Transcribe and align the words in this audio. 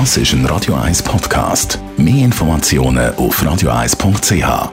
Das 0.00 0.16
ist 0.16 0.32
ein 0.32 0.44
Radio 0.46 0.74
1 0.74 1.04
Podcast. 1.04 1.78
Mehr 1.96 2.24
Informationen 2.24 3.14
auf 3.14 3.40
radio1.ch. 3.40 4.72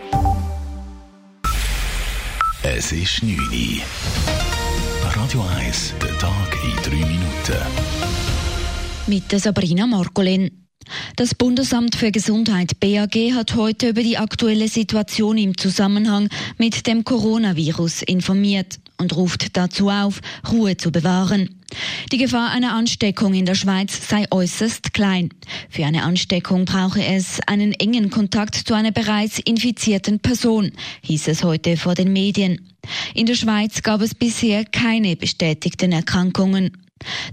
Es 2.63 2.91
ist 2.91 3.21
9 3.21 3.37
Uhr. 3.37 3.83
Radio 5.13 5.45
1, 5.59 5.93
der 6.01 6.17
Tag 6.17 6.57
in 6.63 6.75
3 6.75 6.95
Minuten. 7.05 7.61
Mit 9.05 9.31
der 9.31 9.39
Sabrina 9.39 9.85
Markolin. 9.85 10.65
Das 11.17 11.35
Bundesamt 11.35 11.95
für 11.95 12.09
Gesundheit 12.09 12.79
BAG 12.79 13.13
hat 13.35 13.55
heute 13.55 13.89
über 13.89 14.01
die 14.01 14.17
aktuelle 14.17 14.69
Situation 14.69 15.37
im 15.37 15.55
Zusammenhang 15.55 16.29
mit 16.57 16.87
dem 16.87 17.03
Coronavirus 17.03 18.01
informiert 18.01 18.79
und 18.97 19.15
ruft 19.15 19.55
dazu 19.55 19.91
auf, 19.91 20.19
Ruhe 20.51 20.77
zu 20.77 20.91
bewahren. 20.91 21.60
Die 22.11 22.17
Gefahr 22.17 22.51
einer 22.51 22.73
Ansteckung 22.73 23.33
in 23.33 23.45
der 23.45 23.55
Schweiz 23.55 24.07
sei 24.09 24.25
äußerst 24.29 24.93
klein. 24.93 25.29
Für 25.69 25.85
eine 25.85 26.03
Ansteckung 26.03 26.65
brauche 26.65 27.03
es 27.03 27.39
einen 27.47 27.73
engen 27.73 28.09
Kontakt 28.09 28.55
zu 28.55 28.73
einer 28.73 28.91
bereits 28.91 29.39
infizierten 29.39 30.19
Person, 30.19 30.71
hieß 31.03 31.27
es 31.29 31.43
heute 31.43 31.77
vor 31.77 31.95
den 31.95 32.11
Medien. 32.11 32.67
In 33.13 33.25
der 33.25 33.35
Schweiz 33.35 33.81
gab 33.81 34.01
es 34.01 34.15
bisher 34.15 34.65
keine 34.65 35.15
bestätigten 35.15 35.91
Erkrankungen. 35.91 36.71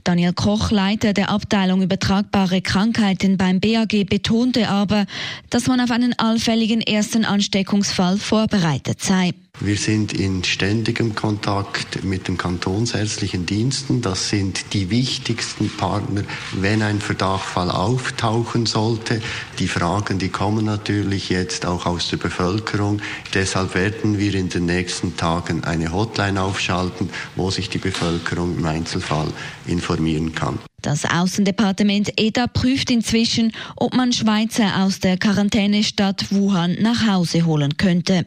Daniel 0.05 0.33
Koch, 0.33 0.71
Leiter 0.71 1.13
der 1.13 1.31
Abteilung 1.31 1.83
übertragbare 1.83 2.63
Krankheiten 2.63 3.37
beim 3.37 3.61
BAG, 3.61 4.07
betonte 4.09 4.69
aber, 4.69 5.07
dass 5.51 5.67
man 5.67 5.81
auf 5.81 5.91
einen 5.91 6.19
allfälligen 6.19 6.81
ersten 6.81 7.25
Ansteckungsfall 7.25 8.19
vorbereitet 8.19 9.03
sei. 9.03 9.33
Wir 9.61 9.77
sind 9.77 10.13
in 10.13 10.45
ständigem 10.45 11.17
Kontakt 11.17 12.05
mit 12.05 12.29
den 12.29 12.39
kantonsärztlichen 12.39 13.45
Diensten. 13.45 14.01
Das 14.03 14.29
sind 14.29 14.73
die 14.73 14.89
wichtigsten 14.89 15.69
Partner, 15.69 16.23
wenn 16.53 16.81
ein 16.81 17.01
Verdachtsfall 17.01 17.69
auftauchen 17.69 18.67
sollte. 18.67 19.21
Die 19.59 19.67
Fragen, 19.67 20.21
die 20.21 20.29
kommen 20.29 20.65
natürlich 20.65 21.29
jetzt 21.29 21.67
auch 21.67 21.87
aus 21.87 22.09
der 22.09 22.19
Bevölkerung. 22.19 23.01
Deshalb 23.35 23.75
werden 23.75 24.19
wir 24.19 24.33
in 24.37 24.49
den 24.49 24.67
nächsten 24.67 25.17
Tagen 25.17 25.65
eine 25.65 25.93
Hotline 25.93 26.41
aufschalten, 26.41 27.11
wo 27.35 27.51
sich 27.51 27.69
die 27.69 27.79
Bevölkerung 27.79 28.59
im 28.59 28.65
Einzelfall 28.65 29.27
informieren 29.67 30.37
kann. 30.37 30.61
Das 30.83 31.05
Außendepartement 31.05 32.13
EDA 32.17 32.47
prüft 32.47 32.93
inzwischen, 32.93 33.51
ob 33.75 33.93
man 33.97 34.13
Schweizer 34.13 34.85
aus 34.85 35.01
der 35.01 35.19
Quarantänestadt 35.19 36.31
Wuhan 36.31 36.77
nach 36.81 37.09
Hause 37.09 37.45
holen 37.45 37.77
könnte. 37.77 38.25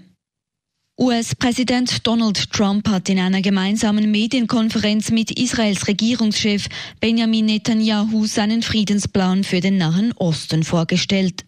US-Präsident 1.01 2.05
Donald 2.05 2.51
Trump 2.51 2.87
hat 2.87 3.09
in 3.09 3.17
einer 3.17 3.41
gemeinsamen 3.41 4.11
Medienkonferenz 4.11 5.09
mit 5.09 5.31
Israels 5.31 5.87
Regierungschef 5.87 6.67
Benjamin 6.99 7.47
Netanyahu 7.47 8.27
seinen 8.27 8.61
Friedensplan 8.61 9.43
für 9.43 9.61
den 9.61 9.79
Nahen 9.79 10.13
Osten 10.17 10.61
vorgestellt. 10.63 11.43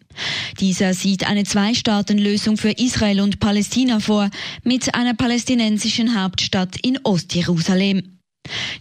Dieser 0.58 0.92
sieht 0.92 1.28
eine 1.28 1.44
Zwei-Staaten-Lösung 1.44 2.56
für 2.56 2.72
Israel 2.72 3.20
und 3.20 3.38
Palästina 3.38 4.00
vor, 4.00 4.28
mit 4.64 4.92
einer 4.96 5.14
palästinensischen 5.14 6.20
Hauptstadt 6.20 6.74
in 6.82 6.98
Ostjerusalem. 7.04 8.18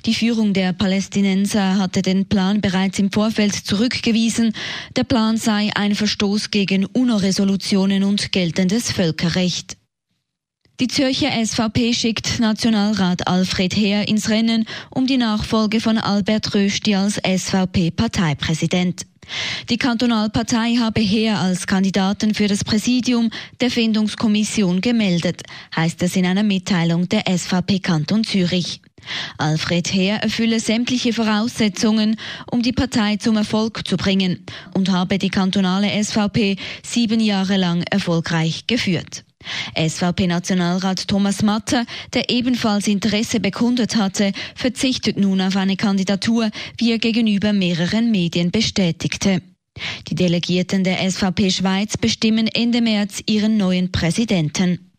Die 0.07 0.15
Führung 0.15 0.53
der 0.53 0.73
Palästinenser 0.73 1.77
hatte 1.77 2.01
den 2.01 2.25
Plan 2.25 2.61
bereits 2.61 2.97
im 2.97 3.11
Vorfeld 3.11 3.53
zurückgewiesen. 3.53 4.53
Der 4.95 5.03
Plan 5.03 5.37
sei 5.37 5.69
ein 5.75 5.93
Verstoß 5.93 6.49
gegen 6.49 6.87
UNO-Resolutionen 6.87 8.03
und 8.03 8.31
geltendes 8.31 8.91
Völkerrecht. 8.91 9.77
Die 10.79 10.87
Zürcher 10.87 11.29
SVP 11.45 11.93
schickt 11.93 12.39
Nationalrat 12.39 13.27
Alfred 13.27 13.75
Heer 13.75 14.07
ins 14.07 14.29
Rennen 14.29 14.65
um 14.89 15.05
die 15.05 15.17
Nachfolge 15.17 15.79
von 15.79 15.99
Albert 15.99 16.55
Rösti 16.55 16.95
als 16.95 17.21
SVP-Parteipräsident. 17.23 19.05
Die 19.69 19.77
Kantonalpartei 19.77 20.77
habe 20.77 20.99
Heer 20.99 21.39
als 21.39 21.67
Kandidaten 21.67 22.33
für 22.33 22.47
das 22.47 22.63
Präsidium 22.63 23.29
der 23.61 23.69
Findungskommission 23.69 24.81
gemeldet, 24.81 25.43
heißt 25.75 26.01
es 26.01 26.15
in 26.15 26.25
einer 26.25 26.43
Mitteilung 26.43 27.07
der 27.07 27.23
SVP 27.27 27.77
Kanton 27.77 28.23
Zürich. 28.23 28.81
Alfred 29.37 29.93
Heer 29.93 30.23
erfülle 30.23 30.59
sämtliche 30.59 31.13
Voraussetzungen, 31.13 32.17
um 32.49 32.63
die 32.63 32.73
Partei 32.73 33.17
zum 33.17 33.37
Erfolg 33.37 33.87
zu 33.87 33.95
bringen 33.95 34.43
und 34.73 34.89
habe 34.91 35.19
die 35.19 35.29
kantonale 35.29 36.03
SVP 36.03 36.55
sieben 36.83 37.19
Jahre 37.19 37.57
lang 37.57 37.83
erfolgreich 37.83 38.65
geführt. 38.65 39.23
SVP-Nationalrat 39.75 41.07
Thomas 41.07 41.41
Matter, 41.41 41.85
der 42.13 42.29
ebenfalls 42.29 42.87
Interesse 42.87 43.39
bekundet 43.39 43.95
hatte, 43.95 44.31
verzichtet 44.55 45.17
nun 45.17 45.41
auf 45.41 45.55
eine 45.55 45.75
Kandidatur, 45.75 46.49
wie 46.77 46.91
er 46.91 46.99
gegenüber 46.99 47.53
mehreren 47.53 48.11
Medien 48.11 48.51
bestätigte. 48.51 49.41
Die 50.07 50.15
Delegierten 50.15 50.83
der 50.83 51.09
SVP 51.09 51.49
Schweiz 51.49 51.97
bestimmen 51.97 52.47
Ende 52.47 52.81
März 52.81 53.21
ihren 53.25 53.57
neuen 53.57 53.91
Präsidenten. 53.91 54.92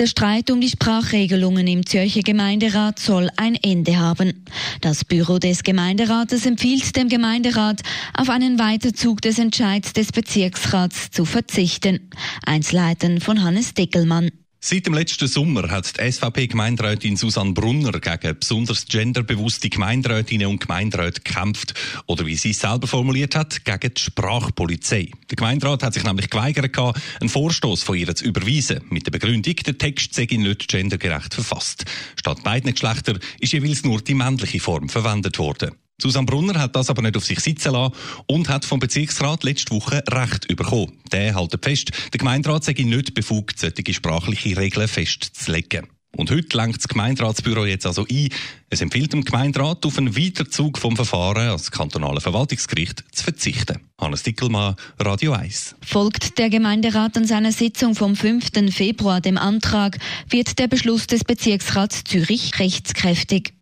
Der 0.00 0.08
Streit 0.08 0.50
um 0.50 0.60
die 0.60 0.68
Sprachregelungen 0.68 1.68
im 1.68 1.86
Zürcher 1.86 2.22
Gemeinderat 2.22 2.98
soll 2.98 3.30
ein 3.36 3.54
Ende 3.54 3.96
haben. 3.96 4.44
Das 4.80 5.04
Büro 5.04 5.38
des 5.38 5.62
Gemeinderates 5.62 6.46
empfiehlt 6.46 6.96
dem 6.96 7.08
Gemeinderat, 7.08 7.80
auf 8.12 8.28
einen 8.28 8.58
Weiterzug 8.58 9.20
des 9.20 9.38
Entscheids 9.38 9.92
des 9.92 10.10
Bezirksrats 10.10 11.12
zu 11.12 11.24
verzichten. 11.24 12.10
Einsleiten 12.44 13.20
von 13.20 13.44
Hannes 13.44 13.74
Deckelmann. 13.74 14.32
Seit 14.66 14.86
dem 14.86 14.94
letzten 14.94 15.28
Sommer 15.28 15.70
hat 15.70 16.00
die 16.00 16.10
SVP-Gemeinderätin 16.10 17.18
Susanne 17.18 17.52
Brunner 17.52 18.00
gegen 18.00 18.38
besonders 18.38 18.86
genderbewusste 18.86 19.68
Gemeinderätinnen 19.68 20.46
und 20.46 20.58
Gemeinderäte 20.58 21.20
gekämpft. 21.20 21.74
Oder 22.06 22.24
wie 22.24 22.34
sie 22.36 22.52
es 22.52 22.60
selber 22.60 22.86
formuliert 22.86 23.36
hat, 23.36 23.62
gegen 23.66 23.92
die 23.92 24.00
Sprachpolizei. 24.00 25.10
Der 25.28 25.36
Gemeinderat 25.36 25.82
hat 25.82 25.92
sich 25.92 26.04
nämlich 26.04 26.30
geweigert, 26.30 26.78
einen 26.78 27.28
Vorstoß 27.28 27.82
von 27.82 27.98
ihr 27.98 28.14
zu 28.14 28.24
überweisen. 28.24 28.80
Mit 28.88 29.04
der 29.04 29.10
Begründung, 29.10 29.56
der 29.56 29.76
Text 29.76 30.14
sei 30.14 30.28
nicht 30.30 30.66
gendergerecht 30.66 31.34
verfasst. 31.34 31.84
Statt 32.16 32.42
beiden 32.42 32.72
Geschlechter 32.72 33.18
ist 33.40 33.52
jeweils 33.52 33.84
nur 33.84 34.00
die 34.00 34.14
männliche 34.14 34.60
Form 34.60 34.88
verwendet 34.88 35.38
worden. 35.38 35.72
Susanne 36.00 36.26
Brunner 36.26 36.58
hat 36.60 36.74
das 36.74 36.90
aber 36.90 37.02
nicht 37.02 37.16
auf 37.16 37.24
sich 37.24 37.40
sitzen 37.40 37.72
lassen 37.72 37.94
und 38.26 38.48
hat 38.48 38.64
vom 38.64 38.80
Bezirksrat 38.80 39.44
letzte 39.44 39.74
Woche 39.74 40.02
Recht 40.08 40.48
bekommen. 40.48 40.98
Der 41.12 41.38
hält 41.38 41.64
fest, 41.64 41.92
der 42.12 42.18
Gemeinderat 42.18 42.64
sei 42.64 42.72
nicht 42.72 43.14
befugt, 43.14 43.58
solche 43.58 43.94
sprachliche 43.94 44.56
Regeln 44.56 44.88
festzulegen. 44.88 45.86
Und 46.16 46.30
heute 46.30 46.56
lenkt 46.56 46.78
das 46.78 46.88
Gemeinderatsbüro 46.88 47.64
jetzt 47.64 47.86
also 47.86 48.06
ein. 48.08 48.28
Es 48.70 48.80
empfiehlt 48.80 49.12
dem 49.12 49.24
Gemeinderat, 49.24 49.84
auf 49.84 49.98
einen 49.98 50.16
Weiterzug 50.16 50.78
vom 50.78 50.94
Verfahren 50.94 51.48
als 51.48 51.70
kantonale 51.70 52.20
Verwaltungsgericht 52.20 53.04
zu 53.12 53.24
verzichten. 53.24 53.80
Hannes 54.00 54.22
Dickelmann, 54.22 54.76
Radio 54.98 55.32
1. 55.32 55.74
Folgt 55.84 56.38
der 56.38 56.50
Gemeinderat 56.50 57.16
an 57.16 57.26
seiner 57.26 57.52
Sitzung 57.52 57.94
vom 57.94 58.14
5. 58.14 58.50
Februar 58.70 59.20
dem 59.20 59.38
Antrag, 59.38 59.98
wird 60.28 60.58
der 60.58 60.68
Beschluss 60.68 61.06
des 61.06 61.24
Bezirksrats 61.24 62.04
Zürich 62.04 62.58
rechtskräftig. 62.58 63.54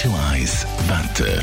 Radio 0.00 0.18
1 0.32 0.66
Wetter. 0.88 1.42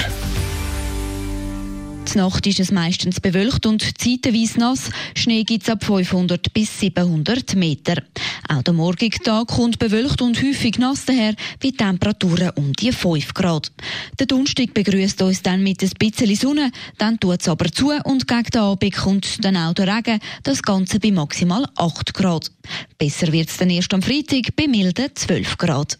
Die 2.12 2.18
Nacht 2.18 2.48
ist 2.48 2.60
es 2.60 2.72
meistens 2.72 3.20
bewölkt 3.20 3.68
und 3.68 3.84
zeitweise 4.02 4.60
nass. 4.60 4.90
Schnee 5.16 5.44
gibt 5.44 5.62
es 5.62 5.70
ab 5.70 5.84
500 5.84 6.52
bis 6.54 6.80
700 6.80 7.56
Meter. 7.56 8.02
Auch 8.50 8.64
der 8.64 8.74
morgige 8.74 9.20
Tag 9.20 9.50
kommt 9.50 9.78
bewölkt 9.78 10.24
und 10.24 10.42
häufig 10.42 10.80
nass 10.80 11.06
daher, 11.06 11.36
wie 11.60 11.72
Temperaturen 11.72 12.50
um 12.56 12.74
die 12.74 12.92
5 12.92 13.36
Grad. 13.36 13.72
Der 14.18 14.26
Donnerstag 14.26 14.74
begrüßt 14.74 15.22
uns 15.22 15.44
dann 15.44 15.62
mit 15.62 15.84
ein 15.84 15.92
bisschen 16.00 16.36
Sonne, 16.36 16.72
dann 16.98 17.20
tut 17.20 17.42
es 17.42 17.50
aber 17.50 17.72
zu 17.72 17.92
und 18.06 18.28
gegen 18.28 18.50
den 18.52 18.62
Abend 18.62 18.96
kommt 18.96 19.46
dann 19.46 19.56
auch 19.58 19.74
der 19.76 19.96
Regen, 19.96 20.20
das 20.42 20.64
Ganze 20.64 21.00
bei 21.00 21.12
maximal 21.12 21.68
8 21.76 22.12
Grad. 22.16 22.50
Besser 22.98 23.32
wird 23.32 23.50
es 23.50 23.58
dann 23.58 23.70
erst 23.70 23.94
am 23.94 24.02
Freitag 24.02 24.56
bei 24.56 24.68
milden 24.68 25.12
12 25.14 25.58
Grad. 25.60 26.00